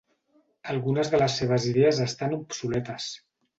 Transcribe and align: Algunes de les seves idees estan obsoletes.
Algunes 0.73 1.11
de 1.11 1.19
les 1.25 1.35
seves 1.41 1.69
idees 1.73 2.01
estan 2.09 2.35
obsoletes. 2.41 3.15